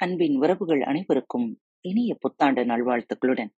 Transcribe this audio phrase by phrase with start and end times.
[0.00, 1.46] அன்பின் உறவுகள் அனைவருக்கும்
[1.80, 3.52] இனிய புத்தாண்டு நல்வாழ்த்துக்களுடன்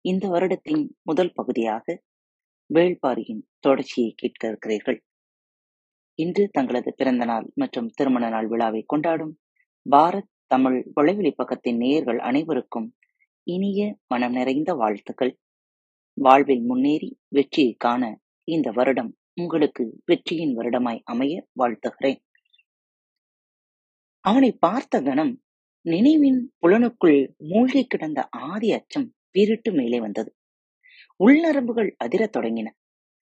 [0.00, 2.02] இந்த வருடத்தின் முதல் பகுதியாக
[2.70, 4.98] வேள்பாரியின் தொடர்ச்சியை கேட்க இருக்கிறீர்கள்.
[6.18, 9.34] இன்று தங்களது பிறந்த நாள் மற்றும் திருமண நாள் விழாவை கொண்டாடும்
[9.90, 12.88] பாரத் தமிழ் வலைவெளி பக்கத்தின் நேயர்கள் அனைவருக்கும்
[13.46, 15.32] இனிய மனம் நிறைந்த வாழ்த்துக்கள்.
[16.16, 18.02] வாழ்வில் முன்னேறி வெற்றியை காண
[18.48, 22.20] இந்த வருடம் உங்களுக்கு வெற்றியின் வருடமாய் அமைய வாழ்த்துகிறேன்.
[24.24, 25.32] அவனை பார்த்த கணம்
[25.84, 30.34] நினைவின் புலனுக்குள் மூழ்கி கிடந்த ஆதி அச்சம் பீரிட்டு மேலே வந்தது.
[31.24, 32.68] உள்நரம்புகள் அதிரத் தொடங்கின.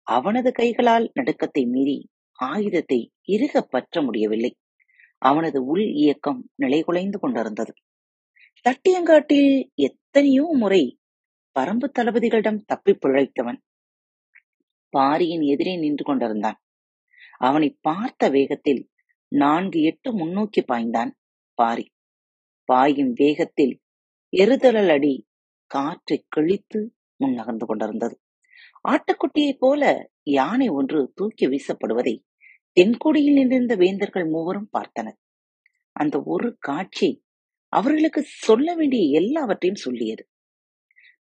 [0.01, 4.57] அவனது கைகளால் நடுக்கத்தை மீறி ஆயுதத்தை இறுக பற்ற முடியவில்லை.
[5.17, 7.73] அவனது உள் இயக்கம் நிலைகுலைந்து கொண்டிருந்தது.
[8.65, 10.99] தட்டியங்காட்டில் எத்தனையோ முறை
[11.59, 13.59] பரம்பு தளபதிகளிடம் தப்பி பிழைத்தவன்
[14.89, 16.61] பாரியின் எதிரே நின்று கொண்டிருந்தான்.
[17.37, 18.89] அவனை பார்த்த வேகத்தில்
[19.27, 21.11] நான்கு எட்டு முன்னோக்கி பாய்ந்தான்
[21.53, 21.92] பாரி.
[22.65, 23.79] பாயும் வேகத்தில்
[24.33, 25.27] எருதழல் அடி
[25.71, 26.79] காற்றை கிழித்து
[27.15, 28.15] முன் நகர்ந்து கொண்டிருந்தது.
[28.89, 32.15] ஆட்டுக்குட்டியைப் போல யானை ஒன்று தூக்கி வீசப்படுவதை
[32.77, 35.17] தென்கொடியில் நின்றிருந்த வேந்தர்கள் மூவரும் பார்த்தனர்.
[35.91, 37.09] அந்த ஒரு காட்சி
[37.73, 40.23] அவர்களுக்கு சொல்ல வேண்டிய எல்லாவற்றையும் சொல்லியது.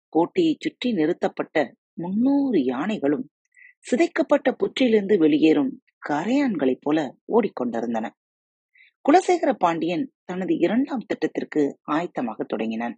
[0.09, 3.25] கோட்டையை சுற்றி நிறுத்தப்பட்ட முன்னூறு யானைகளும்
[3.85, 5.71] சிதைக்கப்பட்ட புற்றிலிருந்து வெளியேறும்
[6.09, 8.09] கரையான்களைப் போல ஓடிக்கொண்டிருந்தன.
[9.05, 12.95] குலசேகர பாண்டியன் தனது இரண்டாம் திட்டத்திற்கு ஆயத்தமாக தொடங்கினான்.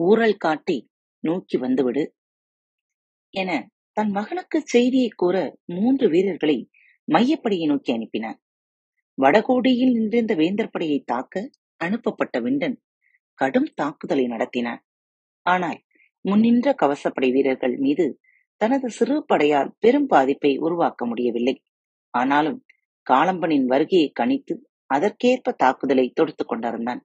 [0.00, 0.76] ஊரல் காட்டி
[1.24, 2.04] நோக்கி வந்துவிடு
[3.34, 3.50] என
[3.92, 6.56] தன் மகனுக்கு செய்தியை கூற மூன்று வீரர்களை
[7.08, 8.38] மையப்படையை நோக்கி அனுப்பினான்.
[9.18, 11.34] வடகோடியில் நின்றிருந்த வேந்தர் படையை தாக்க
[11.76, 12.76] அனுப்பப்பட்ட விண்டன்
[13.34, 14.80] கடும் தாக்குதலை நடத்தினான்.
[15.46, 15.78] ஆனால்
[16.24, 18.06] முன்னின்ற கவசப்படை வீரர்கள் மீது
[18.60, 21.54] தனது சிறு படையால் பெரும் பாதிப்பை உருவாக்க முடியவில்லை.
[22.14, 22.58] ஆனாலும்
[23.10, 24.54] காலம்பனின் வருகையை கணித்து
[24.90, 27.02] அதற்கேற்ப தாக்குதலை தொடுத்துக் கொண்டிருந்தான்.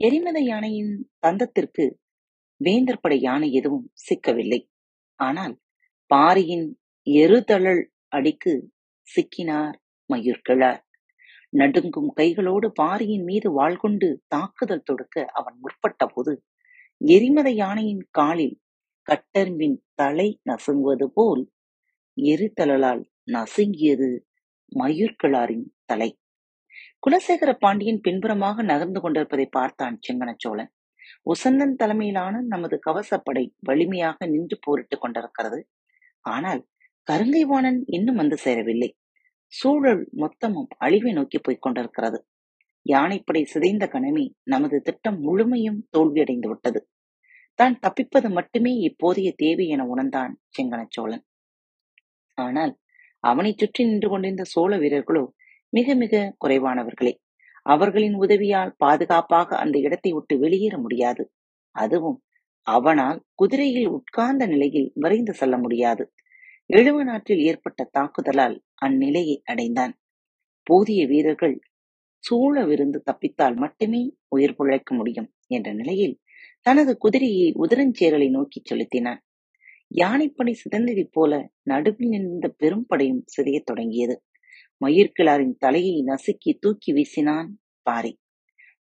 [0.00, 1.84] எரிமத யானையின் தந்தத்திற்கு
[2.60, 4.60] வேந்தர் படை யானை எதுவும் சிக்கவில்லை.
[5.20, 5.54] ஆனால்
[6.10, 6.66] பாரியின்
[7.06, 8.52] எருதழல் அடிக்கு
[9.08, 9.76] சிக்கினார்
[10.10, 10.82] மயூர்கிழார்
[11.52, 16.32] நடுங்கும் கைகளோடு பாரியின் மீது வாழ் கொண்டு தாக்குதல் தொடுக்க அவன் முற்பட்ட போது
[17.00, 18.56] எரிமத யானையின் காலில்
[19.08, 21.42] கட்டரும்பின் தலை நசுங்குவது போல்
[22.16, 23.02] எரிதழலால்
[23.34, 24.10] நசுங்கியது
[24.72, 26.18] மயூர்கிழாரின் தலை.
[27.06, 30.70] குலசேகர பாண்டியன் பின்புறமாக நகர்ந்து கொண்டிருப்பதை பார்த்தான் செங்கனச்சோழன்.
[31.24, 35.60] உசந்தன் தலைமையிலான நமது கவசப்படை வலிமையாக நின்று போரிட்டுக் கொண்டிருக்கிறது.
[36.20, 36.66] ஆனால்
[37.06, 38.90] கருங்கைவாணன் இன்னும் வந்து சேரவில்லை.
[39.52, 42.18] சூழல் மொத்தமும் அழிவை நோக்கி போய்க் கொண்டிருக்கிறது.
[42.82, 46.80] யானைப்படை சிதைந்த கணமே நமது திட்டம் முழுமையும் தோல்வியடைந்து விட்டது.
[47.54, 51.24] தான் தப்பிப்பது மட்டுமே இப்போதைய தேவை என உணர்ந்தான் செங்கனச்சோழன்.
[52.38, 52.72] ஆனால்
[53.30, 55.24] அவனை சுற்றி நின்று கொண்டிருந்த சோழ வீரர்களோ
[55.72, 57.12] மிக மிக குறைவானவர்களே.
[57.66, 61.22] அவர்களின் உதவியால் பாதுகாப்பாக அந்த இடத்தை விட்டு வெளியேற முடியாது.
[61.76, 62.18] அதுவும்
[62.66, 66.04] அவனால் குதிரையில் உட்கார்ந்த நிலையில் விரைந்து செல்ல முடியாது.
[66.70, 68.56] எழுவ நாட்டில் ஏற்பட்ட தாக்குதலால்
[68.86, 69.94] அந்நிலையை அடைந்தான்.
[70.66, 71.56] போதிய வீரர்கள்
[72.24, 76.16] சூழவிருந்து தப்பித்தால் மட்டுமே உயிர் பிழைக்க முடியும் என்ற நிலையில்
[76.66, 79.20] தனது குதிரையை உதிரஞ்சேரலை நோக்கி செலுத்தினான்.
[79.90, 81.32] யானைப்படை சிதந்ததைப் போல
[81.62, 84.16] நடுவில் நின்ற பெரும் படையும் சிதையத் தொடங்கியது.
[84.80, 87.48] மயிர்கிழாரின் தலையை நசுக்கி தூக்கி வீசினான்
[87.86, 88.12] பாரி.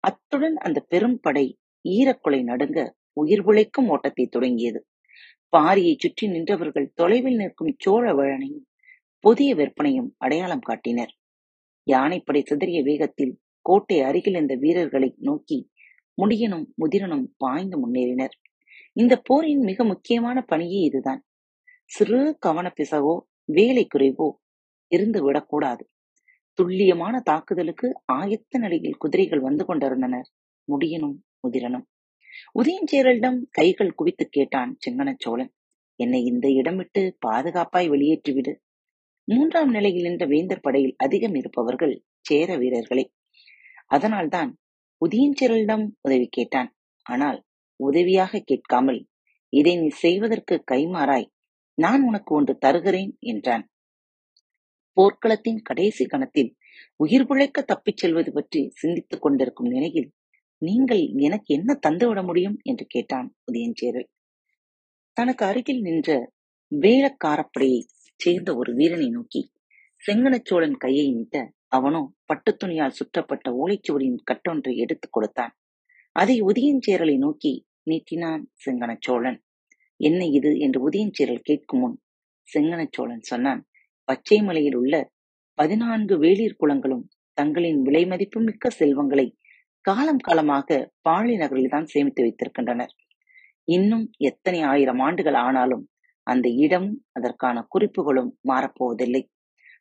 [0.04, 1.46] அத்துடன் அந்த பெரும் படை
[1.86, 2.80] ஈரக்குலை நடுங்க
[3.14, 4.80] உயிர் பிழைக்கும் ஓட்டத்தை தொடங்கியது.
[5.54, 8.66] பாரியை சுற்றி நின்றவர்கள் தொலைவில் நிற்கும் சோழ வழனையும்
[9.24, 11.14] புதிய விற்பனையும் அடையாளம் காட்டினர்.
[11.88, 13.34] யானைப்படை சிதறிய வேகத்தில்
[13.66, 15.58] கோட்டை அருகில் இருந்த வீரர்களை நோக்கி
[16.18, 18.36] முடியனும் முதிரனும் பாய்ந்து முன்னேறினர்.
[18.98, 21.22] இந்த போரின் மிக முக்கியமான பணியே இதுதான்.
[21.86, 23.16] சிறு கவனப்பிசகோ
[23.46, 24.28] வேலை குறைவோ
[24.92, 25.84] இருந்து விடக்கூடாது.
[26.54, 30.28] துல்லியமான தாக்குதலுக்கு ஆயத்த நிலையில் குதிரைகள் வந்து கொண்டிருந்தனர்.
[30.68, 31.86] முடியனும் முதிரனும்.
[32.60, 35.52] உதயஞ்சேரலிடம் கைகள் குவித்து கேட்டான் செங்கனச்சோழன்
[36.00, 38.54] என்னை இந்த இடம் விட்டு பாதுகாப்பாய் வெளியேற்றிவிடு
[39.24, 43.06] மூன்றாம் நிலையில் நின்ற வேந்தர் படையில் அதிகம் இருப்பவர்கள் சேர வீரர்களே.
[43.88, 44.52] அதனால்தான்
[45.02, 46.70] உதயஞ்சேரலிடம் உதவி கேட்டான்.
[47.06, 47.40] ஆனால்
[47.80, 49.00] உதவியாக கேட்காமல்
[49.54, 51.28] இதை நீ செய்வதற்கு கைமாறாய்
[51.78, 53.66] நான் உனக்கு ஒன்று தருகிறேன் என்றான்.
[54.98, 56.52] போர்க்களத்தின் கடைசி கணத்தில்
[56.96, 60.10] உயிர் பிழைக்க தப்பிச் செல்வது பற்றி சிந்தித்துக் கொண்டிருக்கும் நிலையில்
[60.62, 62.58] நீங்கள் எனக்கு என்ன தந்துவிட முடியும்?
[62.64, 64.08] என்று கேட்டான் உதயஞ்சேரல்
[65.18, 66.10] தனக்கு அருகில் நின்ற
[66.72, 67.82] வேலக்காரப்படையை
[68.20, 69.42] சேர்ந்த ஒரு வீரனை நோக்கி
[70.04, 71.38] செங்கனச்சோழன் கையை நீட்ட
[71.68, 75.54] அவனோ பட்டு துணியால் சுற்றப்பட்ட ஓலைச்சுவடியின் கட்டொன்றை எடுத்துக் கொடுத்தான்.
[76.18, 77.52] அதை உதயஞ்சேரலை நோக்கி
[77.84, 79.38] நீட்டினான் செங்கனச்சோழன்
[80.00, 80.58] என்ன இது?
[80.58, 81.98] என்று உதயஞ்சேரல் கேட்கும் முன்
[82.48, 83.62] செங்கனச்சோழன் சொன்னான்
[84.04, 84.96] பச்சை மலையில் உள்ள
[85.54, 89.28] பதினான்கு வேளிர் குளங்களும் தங்களின் விலை மதிப்பு மிக்க செல்வங்களை
[89.86, 90.78] காலம் காலமாக
[91.10, 92.94] பாழி நகரில்தான் சேமித்து வைத்திருக்கின்றனர்.
[93.68, 95.84] இன்னும் எத்தனை ஆயிரம் ஆண்டுகள் ஆனாலும்
[96.28, 99.22] அந்த இடமும் அதற்கான குறிப்புகளும் மாறப்போவதில்லை.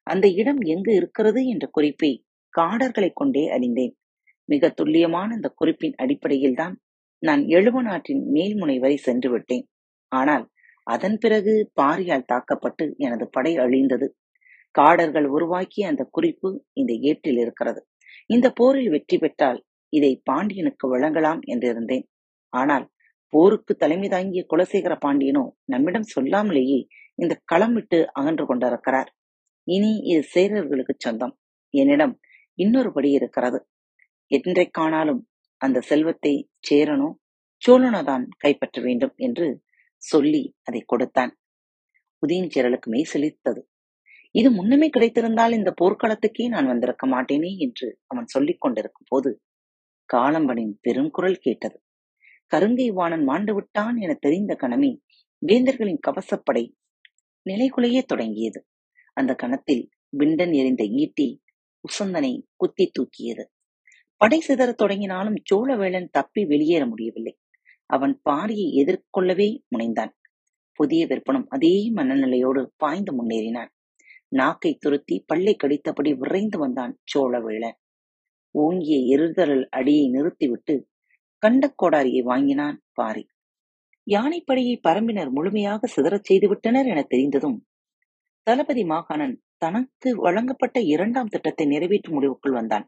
[0.06, 1.40] அந்த இடம் எங்கு இருக்கிறது?
[1.46, 2.10] என்ற குறிப்பை
[2.54, 3.94] காடர்களை கொண்டே அறிந்தேன்.
[4.48, 6.74] மிக துல்லியமான இந்த குறிப்பின் அடிப்படையில் தான்
[7.22, 9.64] நான் எழுவ நாட்டின் மேல்முனை வரை சென்று விட்டேன்.
[10.12, 10.44] ஆனால்
[10.86, 14.06] அதன் பிறகு பாரியால் தாக்கப்பட்டு எனது படை அழிந்தது.
[14.74, 17.80] காடர்கள் உருவாக்கிய அந்த குறிப்பு இந்த ஏட்டில் இருக்கிறது.
[18.30, 19.58] இந்த போரில் வெற்றி பெற்றால்
[19.92, 22.04] இதை பாண்டியனுக்கு வழங்கலாம் என்றிருந்தேன்.
[22.52, 22.86] ஆனால்
[23.32, 26.78] போருக்கு தலைமை தாங்கிய குலசேகர பாண்டியனோ நம்மிடம் சொல்லாமலேயே
[27.18, 29.10] இந்த களம் விட்டு அகன்று கொண்டிருக்கிறார்.
[29.68, 31.34] இனி இது சேரர்களுக்கு சொந்தம்.
[31.74, 32.14] என்னிடம்
[32.58, 33.58] இன்னொரு படி இருக்கிறது.
[34.30, 35.22] என்றைக்கானாலும்
[35.60, 36.34] அந்த செல்வத்தை
[36.68, 37.08] சேரனோ
[37.62, 39.46] சோழனோ தான் கைப்பற்ற வேண்டும் என்று
[40.02, 41.32] சொல்லி அதை கொடுத்தான்.
[42.22, 43.60] உதயன் சேரலுக்கு மெய் செழித்தது
[44.34, 49.30] இது முன்னமே கிடைத்திருந்தால் இந்த போர்க்களத்துக்கே நான் வந்திருக்க மாட்டேனே என்று அவன் சொல்லிக் கொண்டிருக்கும் போது
[50.08, 51.76] காலம்பனின் பெருங்குரல் கேட்டது.
[52.52, 54.90] கருங்கை வாணன் மாண்டு விட்டான் என தெரிந்த கணமே
[55.42, 56.64] வேந்தர்களின் கவசப்படை
[57.46, 58.60] நிலைகுலையே தொடங்கியது.
[59.16, 61.28] அந்த கணத்தில் விண்டன் எறிந்த ஈட்டி
[61.84, 63.44] உசந்தனை குத்தி தூக்கியது.
[64.20, 67.34] படை சிதறத் தொடங்கினாலும் சோழவேளன் தப்பி வெளியேற முடியவில்லை.
[67.90, 70.12] அவன் பாரியை எதிர்கொள்ளவே முனைந்தான்.
[70.72, 73.70] புதிய விற்பனம் அதே மனநிலையோடு பாய்ந்து முன்னேறினான்.
[74.28, 77.76] நாக்கை துருத்தி பல்லை கடித்தபடி விரைந்து வந்தான் சோழவேளன்
[78.54, 80.74] ஓங்கிய எருதரல் அடியை நிறுத்திவிட்டு
[81.42, 83.24] கண்ட கோடாரியை வாங்கினான் பாரி
[84.06, 87.56] யானைப்படையை பரம்பினர் முழுமையாக சிதறச் செய்துவிட்டனர் என தெரிந்ததும்
[88.46, 92.86] தளபதி மாகாணன் தனக்கு வழங்கப்பட்ட இரண்டாம் திட்டத்தை நிறைவேற்றும் முடிவுக்குள் வந்தான்.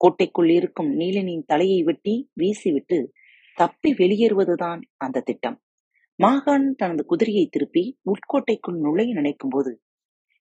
[0.00, 2.98] கோட்டைக்குள் இருக்கும் நீலனின் தலையை வெட்டி வீசிவிட்டு
[3.58, 5.56] தப்பி வெளியேறுவதுதான் அந்த திட்டம்.
[6.18, 9.72] மாகாண் தனது குதிரையை திருப்பி உட்கோட்டைக்குள் நுழைய நினைக்கும் போது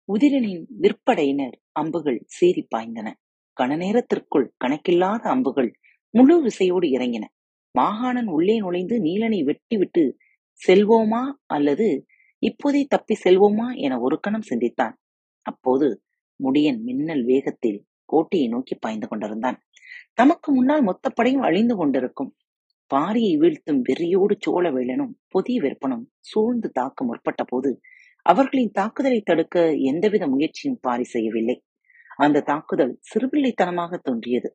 [0.09, 3.09] உதிரனின் விற்படையினர் அம்புகள் சீறி பாய்ந்தன.
[3.57, 5.71] கன நேரத்திற்குள் கணக்கில்லாத அம்புகள்
[6.15, 7.25] முழு விசையோடு இறங்கின.
[7.75, 10.05] மாகாணன் உள்ளே நுழைந்து நீலனை வெட்டிவிட்டு
[10.61, 11.23] செல்வோமா?
[11.47, 11.87] அல்லது
[12.43, 13.69] இப்போதே தப்பி செல்வோமா?
[13.77, 14.95] என ஒரு கணம் சிந்தித்தான்.
[15.47, 15.89] அப்போது
[16.41, 17.81] முடியன் மின்னல் வேகத்தில்
[18.13, 19.59] கோட்டையை நோக்கி பாய்ந்து கொண்டிருந்தான்.
[20.15, 22.31] தமக்கு முன்னால் மொத்தப்படையும் அழிந்து கொண்டிருக்கும்.
[22.91, 27.71] பாரியை வீழ்த்தும் வெறியோடு சோழவேளனும் புதிய விற்பனும் சூழ்ந்து தாக்க முற்பட்ட போது
[28.27, 29.57] அவர்களின் தாக்குதலை தடுக்க
[29.91, 31.57] எந்தவித முயற்சியும் பாரி செய்யவில்லை.
[32.17, 34.49] அந்த தாக்குதல் சிறுபிள்ளைத்தனமாக தோன்றியது.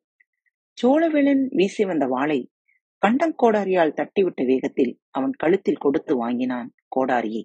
[0.78, 2.40] சோழவேளன் வீசி வந்த வாளை
[3.02, 7.44] கண்டங்கோடாரியால் தட்டிவிட்ட வேகத்தில் அவன் கழுத்தில் கொடுத்து வாங்கினான் கோடாரியை.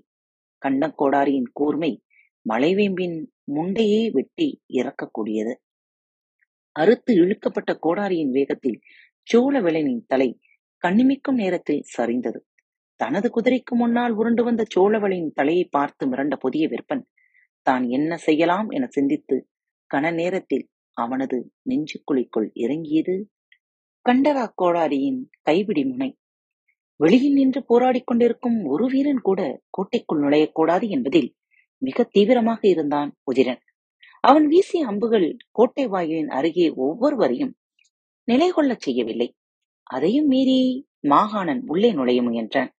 [0.61, 1.91] கண்டங்கோடாரியின் கூர்மை
[2.45, 3.17] மலைவேம்பின்
[3.55, 4.47] முண்டையே வெட்டி
[4.79, 5.53] இறக்கக்கூடியது.
[6.75, 8.79] அறுத்து இழுக்கப்பட்ட கோடாரியின் வேகத்தில்
[9.27, 10.29] சோழவேளனின் தலை
[10.83, 12.39] கண்ணிமிக்கும் நேரத்தில் சரிந்தது.
[12.99, 17.03] தனது குதிரைக்கு முன்னால் உருண்டு வந்த சோழவளின் தலையை பார்த்து மிரண்ட புதிய விற்பன்
[17.67, 18.67] தான் என்ன செய்யலாம்?
[18.69, 19.37] என சிந்தித்து
[19.91, 20.65] கன நேரத்தில்
[20.97, 21.37] அவனது
[21.69, 23.15] நெஞ்சுக்குழிக்குள் இறங்கியது
[24.05, 26.09] கண்டரா கோடாரியின் கைவிடி முனை.
[26.99, 31.29] வெளியில் நின்று போராடிக் கொண்டிருக்கும் ஒரு வீரன் கூட கோட்டைக்குள் நுழையக்கூடாது என்பதில்
[31.81, 33.61] மிக தீவிரமாக இருந்தான் உதிரன்.
[34.23, 37.53] அவன் வீசிய அம்புகள் கோட்டை வாயிலின் அருகே ஒவ்வொருவரையும்
[38.27, 39.27] நிலை கொள்ளச் செய்யவில்லை.
[39.89, 40.59] அதையும் மீறி
[41.07, 42.71] மாகாணன் உள்ளே நுழைய முயன்றான்.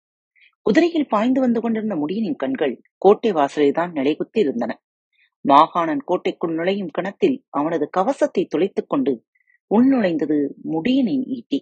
[0.66, 4.72] குதிரையில் பாய்ந்து வந்து கொண்டிருந்த முடியனின் கண்கள் கோட்டை வாசலில் தான் நிலைகுத்தி இருந்தன
[5.44, 9.12] மாகாணன் கோட்டைக்குள் நுழையும் கணத்தில் அவனது கவசத்தை துளைத்துக் கொண்டு
[9.70, 10.38] உள்நுழைந்தது
[10.72, 11.58] முடியனின் ஈட்டி.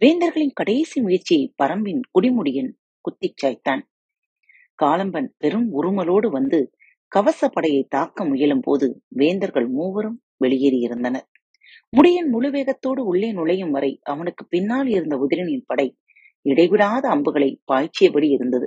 [0.00, 2.70] வேந்தர்களின் கடைசி முயற்சியை பரம்பின் குடிமுடியன்
[3.04, 3.82] குத்திச் சாய்த்தான்
[4.78, 6.60] காலம்பன் பெரும் உருமலோடு வந்து
[7.12, 11.28] கவசப்படையை தாக்க முயலும் போது வேந்தர்கள் மூவரும் வெளியேறியிருந்தனர்
[11.96, 15.86] முடியன் முழு வேகத்தோடு உள்ளே நுழையும் வரை அவனுக்கு பின்னால் இருந்த உதிரனின் படை
[16.46, 18.66] இடைவிடாத அம்புகளை பாய்ச்சியபடி இருந்தது.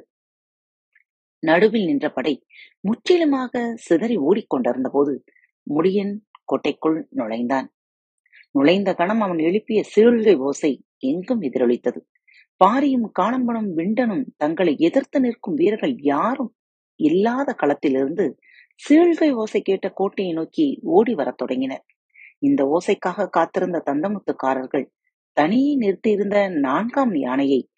[1.44, 2.34] நடுவில் நின்ற படை
[2.80, 5.14] முற்றிலுமாக சிதறி ஓடிக்கொண்டிருந்த போது
[5.68, 7.68] முடியன் கோட்டைக்குள் நுழைந்தான்.
[8.52, 12.00] நுழைந்த கணம் அவன் எழுப்பிய சீழ்கை ஓசை எங்கும் எதிரொலித்தது.
[12.62, 16.52] பாரியும் காணம்பனும் விண்டனும் தங்களை எதிர்த்து நிற்கும் வீரர்கள் யாரும்
[16.96, 18.26] இல்லாத களத்திலிருந்து
[18.80, 21.86] சீழ்கை ஓசை கேட்ட கோட்டையை நோக்கி ஓடி வரத் தொடங்கினர்.
[22.40, 24.86] இந்த ஓசைக்காக காத்திருந்த தந்தமுத்துக்காரர்கள்
[25.34, 27.70] தனியே நிறுத்தியிருந்த நான்காம் யானையை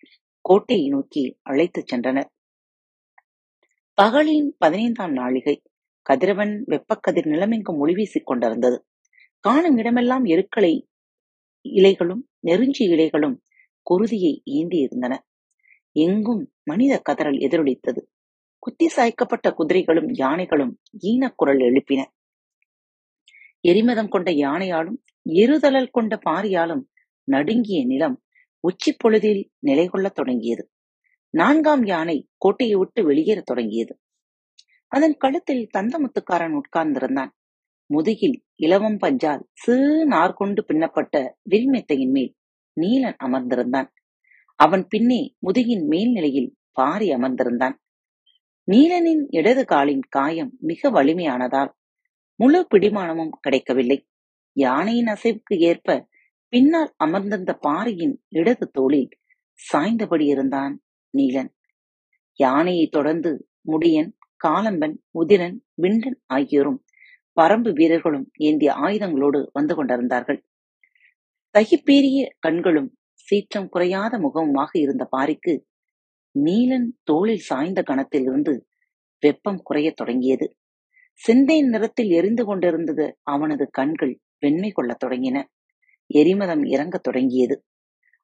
[0.42, 2.30] கோட்டையை நோக்கி அழைத்துச் சென்றனர்.
[4.02, 5.56] பகலின் பதினைந்தாம் நாளிகை
[6.02, 8.86] கதிரவன் வெப்பக்கதிர் நிலமெங்கும் ஒளி வீசிக் கொண்டிருந்தது.
[9.40, 10.88] காணும் இடமெல்லாம் எருக்களை
[11.66, 13.38] இலைகளும் நெருஞ்சி இலைகளும்
[13.88, 15.26] குருதியை ஏந்தி இருந்தன
[15.96, 18.02] எங்கும் மனித கதறல் எதிரொலித்தது.
[18.60, 22.06] குத்தி சாய்க்கப்பட்ட குதிரைகளும் யானைகளும் ஈனக்குரல் எழுப்பின.
[23.62, 26.84] எரிமதம் கொண்ட யானையாலும் இருதழல் கொண்ட பாரியாலும்
[27.24, 28.24] நடுங்கிய நிலம்
[28.60, 30.72] உச்சி பொழுதில் நிலை கொள்ளத் தொடங்கியது.
[31.30, 34.00] நான்காம் யானை கோட்டையை விட்டு வெளியேறத் தொடங்கியது.
[34.88, 37.30] அதன் கழுத்தில் தந்தமுத்துக்காரன் உட்கார்ந்திருந்தான்.
[37.86, 42.36] முதுகில் இலவம் பஞ்சால் சிறு நார் கொண்டு பின்னப்பட்ட விரிமெத்தையின் மேல்
[42.82, 43.88] நீலன் அமர்ந்திருந்தான்.
[44.56, 47.76] அவன் பின்னே முதுகின் மேல்நிலையில் பாரி அமர்ந்திருந்தான்.
[48.68, 51.72] நீலனின் இடது காலின் காயம் மிக வலிமையானதால்
[52.40, 53.98] முழு பிடிமானமும் கிடைக்கவில்லை.
[54.56, 55.96] யானையின் அசைவுக்கு ஏற்ப
[56.54, 59.10] பின்னால் அமர்ந்திருந்த பாறையின் இடது தோளில்
[59.60, 60.74] சாய்ந்தபடி இருந்தான்
[61.14, 61.52] நீலன்.
[62.40, 63.32] யானையை தொடர்ந்து
[63.64, 66.80] முடியன் காலம்பன் உதிரன் விண்டன் ஆகியோரும்
[67.38, 70.40] பரம்பு வீரர்களும் ஏந்திய ஆயுதங்களோடு வந்து கொண்டிருந்தார்கள்.
[71.56, 72.90] தகிப்பேறிய கண்களும்
[73.28, 75.54] சீற்றம் குறையாத முகமுமாக இருந்த பாரிக்கு
[76.44, 78.62] நீலன் தோளில் சாய்ந்த கணத்திலிருந்து
[79.20, 80.58] வெப்பம் குறையத் தொடங்கியது.
[81.14, 85.44] சிந்தையின் நிறத்தில் எரிந்து கொண்டிருந்தது அவனது கண்கள் வெண்மை கொள்ளத் தொடங்கின.
[86.08, 87.66] எரிமதம் இறங்கத் தொடங்கியது.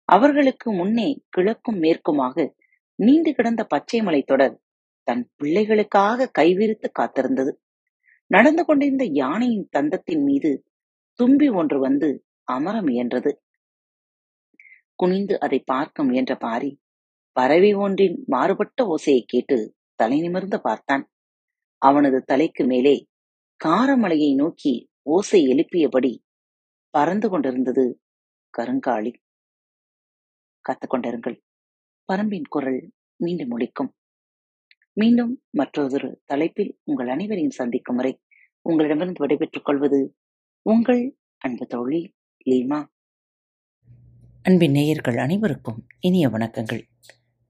[0.04, 2.54] அவர்களுக்கு முன்னே கிழக்கும் மேற்குமாக
[2.96, 4.62] நீண்டு கிடந்த பச்சை மலை தொடர்
[5.04, 7.52] தன் பிள்ளைகளுக்காக கைவிரித்து காத்திருந்தது.
[8.28, 10.64] நடந்து கொண்டிருந்த யானையின் தந்தத்தின் மீது
[11.14, 13.32] தும்பி ஒன்று வந்து அமர முயன்றது.
[14.96, 16.83] குனிந்து அதை பார்க்க முயன்ற பாரி
[17.34, 19.58] பறவை ஒன்றின் மாறுபட்ட ஓசையை கேட்டு
[19.96, 21.12] தலை நிமிர்ந்து பார்த்தான்.
[21.78, 23.08] அவனது தலைக்கு மேலே
[23.64, 26.12] காரமலையை நோக்கி ஓசை எழுப்பியபடி
[26.90, 28.02] பறந்து கொண்டிருந்தது
[28.58, 29.14] கருங்காளி
[30.66, 31.38] கத்துக்கொண்டிருங்கள்
[32.14, 33.92] பரம்பின் குரல் மீண்டும் ஒழிக்கும்
[34.94, 38.22] மீண்டும் மற்றொரு தலைப்பில் உங்கள் அனைவரையும் சந்திக்கும் வரை
[38.62, 40.16] உங்களிடமிருந்து விடைபெற்றுக் கொள்வது
[40.62, 42.02] உங்கள் அன்பு தோழி
[42.46, 42.80] லீமா.
[44.44, 46.84] அன்பின் நேயர்கள் அனைவருக்கும் இனிய வணக்கங்கள்.